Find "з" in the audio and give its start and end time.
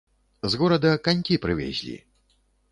0.53-0.57